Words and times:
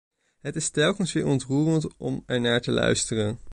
Het 0.39 0.55
is 0.55 0.69
telkens 0.69 1.13
weer 1.13 1.25
ontroerend 1.25 1.97
om 1.97 2.23
ernaar 2.25 2.61
te 2.61 2.71
luisteren! 2.71 3.39